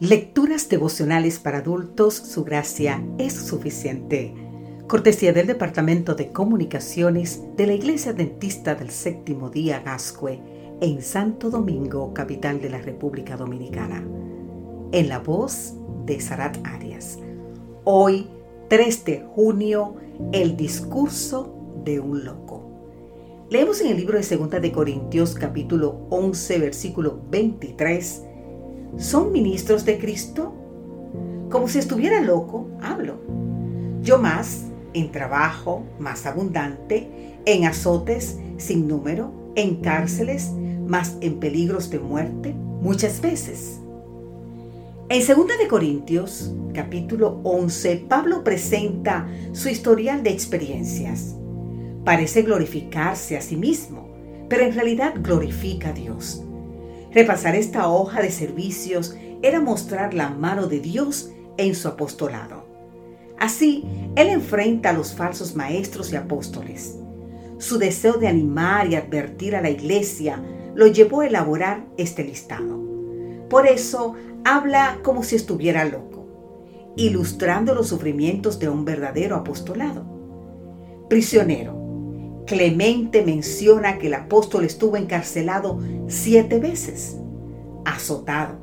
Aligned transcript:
Lecturas 0.00 0.68
devocionales 0.68 1.40
para 1.40 1.58
adultos, 1.58 2.14
su 2.14 2.44
gracia 2.44 3.04
es 3.18 3.32
suficiente. 3.32 4.32
Cortesía 4.86 5.32
del 5.32 5.48
Departamento 5.48 6.14
de 6.14 6.30
Comunicaciones 6.30 7.42
de 7.56 7.66
la 7.66 7.72
Iglesia 7.72 8.12
Dentista 8.12 8.76
del 8.76 8.90
Séptimo 8.90 9.50
Día 9.50 9.80
Gascue 9.80 10.40
en 10.80 11.02
Santo 11.02 11.50
Domingo, 11.50 12.14
capital 12.14 12.60
de 12.60 12.70
la 12.70 12.78
República 12.78 13.36
Dominicana. 13.36 14.06
En 14.92 15.08
la 15.08 15.18
voz 15.18 15.74
de 16.06 16.20
Sarat 16.20 16.64
Arias. 16.64 17.18
Hoy, 17.82 18.28
3 18.68 19.04
de 19.04 19.26
junio, 19.34 19.96
el 20.30 20.56
discurso 20.56 21.80
de 21.84 21.98
un 21.98 22.24
loco. 22.24 22.68
Leemos 23.50 23.80
en 23.80 23.88
el 23.88 23.96
libro 23.96 24.16
de 24.16 24.22
Segunda 24.22 24.60
de 24.60 24.70
Corintios 24.70 25.34
capítulo 25.34 26.06
11 26.10 26.60
versículo 26.60 27.20
23 27.30 28.27
¿Son 28.96 29.32
ministros 29.32 29.84
de 29.84 29.98
Cristo? 29.98 30.52
Como 31.50 31.68
si 31.68 31.78
estuviera 31.78 32.20
loco, 32.20 32.68
hablo. 32.82 33.16
Yo 34.02 34.18
más, 34.18 34.66
en 34.94 35.12
trabajo 35.12 35.84
más 35.98 36.26
abundante, 36.26 37.08
en 37.44 37.64
azotes 37.64 38.38
sin 38.56 38.88
número, 38.88 39.32
en 39.54 39.76
cárceles, 39.76 40.50
más 40.86 41.16
en 41.20 41.38
peligros 41.38 41.90
de 41.90 41.98
muerte, 41.98 42.54
muchas 42.80 43.20
veces. 43.20 43.80
En 45.10 45.20
2 45.26 45.46
de 45.58 45.68
Corintios, 45.68 46.52
capítulo 46.74 47.40
11, 47.42 48.04
Pablo 48.08 48.44
presenta 48.44 49.26
su 49.52 49.68
historial 49.68 50.22
de 50.22 50.30
experiencias. 50.30 51.34
Parece 52.04 52.42
glorificarse 52.42 53.36
a 53.36 53.40
sí 53.40 53.56
mismo, 53.56 54.08
pero 54.48 54.64
en 54.64 54.74
realidad 54.74 55.14
glorifica 55.22 55.90
a 55.90 55.92
Dios. 55.92 56.44
Repasar 57.12 57.54
esta 57.54 57.88
hoja 57.88 58.20
de 58.20 58.30
servicios 58.30 59.16
era 59.42 59.60
mostrar 59.60 60.14
la 60.14 60.30
mano 60.30 60.66
de 60.66 60.80
Dios 60.80 61.30
en 61.56 61.74
su 61.74 61.88
apostolado. 61.88 62.66
Así, 63.38 63.84
él 64.16 64.28
enfrenta 64.28 64.90
a 64.90 64.92
los 64.92 65.14
falsos 65.14 65.54
maestros 65.54 66.12
y 66.12 66.16
apóstoles. 66.16 66.96
Su 67.58 67.78
deseo 67.78 68.14
de 68.14 68.28
animar 68.28 68.88
y 68.88 68.96
advertir 68.96 69.56
a 69.56 69.60
la 69.60 69.70
iglesia 69.70 70.42
lo 70.74 70.86
llevó 70.86 71.20
a 71.20 71.26
elaborar 71.26 71.86
este 71.96 72.24
listado. 72.24 72.78
Por 73.48 73.66
eso 73.66 74.14
habla 74.44 74.98
como 75.02 75.22
si 75.22 75.36
estuviera 75.36 75.84
loco, 75.84 76.26
ilustrando 76.96 77.74
los 77.74 77.88
sufrimientos 77.88 78.58
de 78.58 78.68
un 78.68 78.84
verdadero 78.84 79.36
apostolado. 79.36 80.04
Prisionero, 81.08 81.77
Clemente 82.48 83.22
menciona 83.26 83.98
que 83.98 84.06
el 84.06 84.14
apóstol 84.14 84.64
estuvo 84.64 84.96
encarcelado 84.96 85.80
siete 86.06 86.58
veces, 86.58 87.18
azotado, 87.84 88.54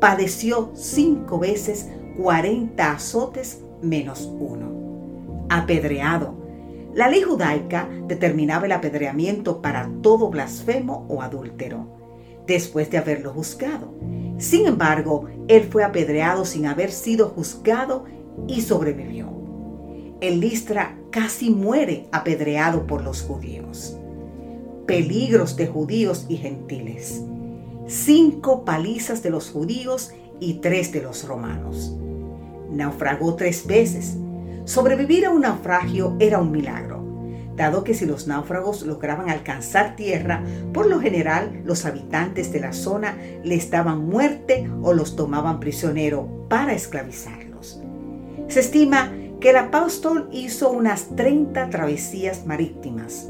padeció 0.00 0.70
cinco 0.76 1.40
veces 1.40 1.88
cuarenta 2.16 2.92
azotes 2.92 3.64
menos 3.82 4.30
uno, 4.38 5.46
apedreado. 5.50 6.36
La 6.94 7.08
ley 7.08 7.22
judaica 7.22 7.88
determinaba 8.06 8.66
el 8.66 8.72
apedreamiento 8.72 9.60
para 9.60 9.90
todo 10.00 10.30
blasfemo 10.30 11.04
o 11.08 11.20
adúltero, 11.20 11.88
después 12.46 12.88
de 12.88 12.98
haberlo 12.98 13.32
juzgado. 13.32 13.92
Sin 14.38 14.66
embargo, 14.66 15.24
él 15.48 15.64
fue 15.64 15.82
apedreado 15.82 16.44
sin 16.44 16.66
haber 16.66 16.92
sido 16.92 17.30
juzgado 17.30 18.04
y 18.46 18.60
sobrevivió. 18.60 19.33
En 20.24 20.40
Listra 20.40 20.96
casi 21.10 21.50
muere 21.50 22.08
apedreado 22.10 22.86
por 22.86 23.04
los 23.04 23.20
judíos. 23.20 23.98
Peligros 24.86 25.54
de 25.54 25.66
judíos 25.66 26.24
y 26.30 26.38
gentiles. 26.38 27.20
Cinco 27.86 28.64
palizas 28.64 29.22
de 29.22 29.28
los 29.28 29.50
judíos 29.50 30.12
y 30.40 30.54
tres 30.62 30.92
de 30.92 31.02
los 31.02 31.28
romanos. 31.28 31.94
Naufragó 32.70 33.34
tres 33.34 33.66
veces. 33.66 34.16
Sobrevivir 34.64 35.26
a 35.26 35.30
un 35.30 35.42
naufragio 35.42 36.16
era 36.18 36.38
un 36.38 36.52
milagro, 36.52 37.04
dado 37.54 37.84
que 37.84 37.92
si 37.92 38.06
los 38.06 38.26
náufragos 38.26 38.80
lograban 38.80 39.28
alcanzar 39.28 39.94
tierra, 39.94 40.42
por 40.72 40.86
lo 40.86 41.00
general 41.00 41.60
los 41.66 41.84
habitantes 41.84 42.50
de 42.50 42.60
la 42.60 42.72
zona 42.72 43.18
les 43.44 43.70
daban 43.70 44.06
muerte 44.06 44.70
o 44.80 44.94
los 44.94 45.16
tomaban 45.16 45.60
prisionero 45.60 46.46
para 46.48 46.72
esclavizarlos. 46.72 47.82
Se 48.48 48.60
estima 48.60 49.12
que 49.44 49.50
el 49.50 49.58
apóstol 49.58 50.30
hizo 50.32 50.70
unas 50.70 51.16
30 51.16 51.68
travesías 51.68 52.46
marítimas. 52.46 53.28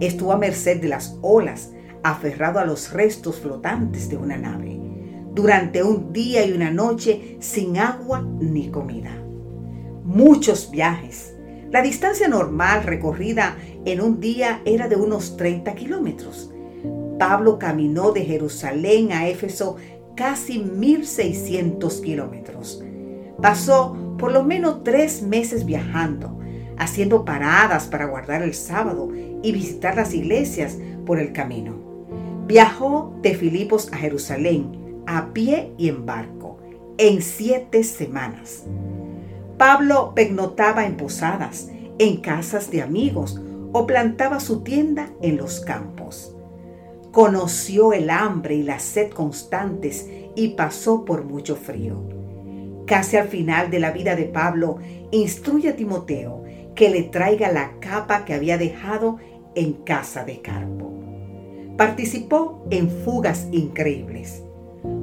Estuvo 0.00 0.32
a 0.32 0.36
merced 0.36 0.80
de 0.80 0.88
las 0.88 1.16
olas, 1.22 1.70
aferrado 2.02 2.58
a 2.58 2.64
los 2.64 2.92
restos 2.92 3.38
flotantes 3.38 4.08
de 4.08 4.16
una 4.16 4.36
nave, 4.36 4.80
durante 5.32 5.84
un 5.84 6.12
día 6.12 6.44
y 6.44 6.50
una 6.50 6.72
noche 6.72 7.36
sin 7.38 7.78
agua 7.78 8.20
ni 8.20 8.68
comida. 8.68 9.16
Muchos 10.02 10.72
viajes. 10.72 11.36
La 11.70 11.82
distancia 11.82 12.26
normal 12.26 12.82
recorrida 12.82 13.56
en 13.84 14.00
un 14.00 14.18
día 14.18 14.60
era 14.64 14.88
de 14.88 14.96
unos 14.96 15.36
30 15.36 15.72
kilómetros. 15.76 16.52
Pablo 17.16 17.60
caminó 17.60 18.10
de 18.10 18.24
Jerusalén 18.24 19.12
a 19.12 19.28
Éfeso 19.28 19.76
casi 20.16 20.58
1.600 20.58 22.00
kilómetros. 22.00 22.82
Pasó 23.40 24.03
por 24.18 24.32
lo 24.32 24.44
menos 24.44 24.84
tres 24.84 25.22
meses 25.22 25.64
viajando, 25.64 26.38
haciendo 26.78 27.24
paradas 27.24 27.86
para 27.86 28.06
guardar 28.06 28.42
el 28.42 28.54
sábado 28.54 29.10
y 29.14 29.52
visitar 29.52 29.96
las 29.96 30.14
iglesias 30.14 30.78
por 31.06 31.18
el 31.18 31.32
camino. 31.32 31.74
Viajó 32.46 33.14
de 33.22 33.34
Filipos 33.34 33.92
a 33.92 33.96
Jerusalén 33.96 35.02
a 35.06 35.32
pie 35.32 35.72
y 35.76 35.88
en 35.88 36.06
barco 36.06 36.58
en 36.98 37.22
siete 37.22 37.82
semanas. 37.82 38.64
Pablo 39.58 40.12
pernotaba 40.14 40.86
en 40.86 40.96
posadas, 40.96 41.68
en 41.98 42.18
casas 42.18 42.70
de 42.70 42.82
amigos 42.82 43.40
o 43.72 43.86
plantaba 43.86 44.40
su 44.40 44.60
tienda 44.60 45.10
en 45.20 45.36
los 45.36 45.60
campos. 45.60 46.34
Conoció 47.12 47.92
el 47.92 48.10
hambre 48.10 48.56
y 48.56 48.62
la 48.62 48.78
sed 48.78 49.10
constantes 49.10 50.08
y 50.34 50.48
pasó 50.50 51.04
por 51.04 51.24
mucho 51.24 51.56
frío 51.56 52.23
Casi 52.86 53.16
al 53.16 53.28
final 53.28 53.70
de 53.70 53.80
la 53.80 53.92
vida 53.92 54.14
de 54.14 54.24
Pablo, 54.24 54.78
instruye 55.10 55.70
a 55.70 55.76
Timoteo 55.76 56.44
que 56.74 56.90
le 56.90 57.04
traiga 57.04 57.50
la 57.50 57.78
capa 57.80 58.24
que 58.24 58.34
había 58.34 58.58
dejado 58.58 59.18
en 59.54 59.72
casa 59.72 60.24
de 60.24 60.40
Carpo. 60.40 60.92
Participó 61.76 62.66
en 62.70 62.90
fugas 62.90 63.48
increíbles, 63.52 64.42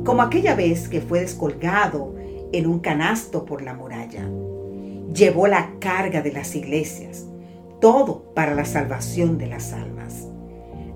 como 0.05 0.21
aquella 0.21 0.55
vez 0.55 0.87
que 0.87 1.01
fue 1.01 1.21
descolgado 1.21 2.15
en 2.51 2.67
un 2.67 2.79
canasto 2.79 3.45
por 3.45 3.61
la 3.61 3.73
muralla. 3.73 4.29
Llevó 5.13 5.47
la 5.47 5.71
carga 5.79 6.21
de 6.21 6.31
las 6.31 6.55
iglesias, 6.55 7.25
todo 7.79 8.33
para 8.33 8.53
la 8.53 8.65
salvación 8.65 9.37
de 9.37 9.47
las 9.47 9.73
almas. 9.73 10.27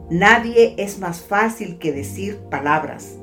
Nadie 0.09 0.75
es 0.77 0.99
más 0.99 1.21
fácil 1.21 1.79
que 1.79 1.91
decir 1.91 2.37
palabras. 2.51 3.17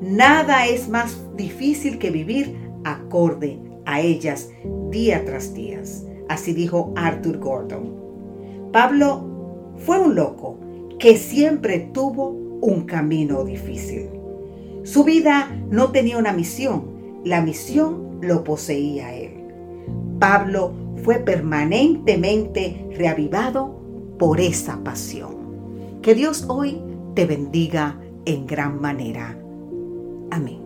Nada 0.00 0.66
es 0.66 0.88
más 0.88 1.18
difícil 1.36 1.98
que 1.98 2.10
vivir 2.10 2.71
acorde 2.84 3.58
a 3.84 4.00
ellas 4.00 4.50
día 4.90 5.24
tras 5.24 5.54
día. 5.54 5.82
Así 6.28 6.52
dijo 6.52 6.92
Arthur 6.96 7.38
Gordon. 7.38 7.94
Pablo 8.72 9.72
fue 9.78 9.98
un 9.98 10.14
loco 10.14 10.58
que 10.98 11.16
siempre 11.16 11.90
tuvo 11.92 12.28
un 12.60 12.84
camino 12.84 13.44
difícil. 13.44 14.08
Su 14.84 15.04
vida 15.04 15.48
no 15.70 15.90
tenía 15.90 16.18
una 16.18 16.32
misión, 16.32 17.20
la 17.24 17.40
misión 17.40 18.18
lo 18.20 18.44
poseía 18.44 19.14
él. 19.14 19.32
Pablo 20.18 20.72
fue 21.02 21.18
permanentemente 21.18 22.86
reavivado 22.96 23.74
por 24.18 24.40
esa 24.40 24.82
pasión. 24.84 26.00
Que 26.00 26.14
Dios 26.14 26.46
hoy 26.48 26.80
te 27.14 27.26
bendiga 27.26 28.00
en 28.24 28.46
gran 28.46 28.80
manera. 28.80 29.36
Amén. 30.30 30.61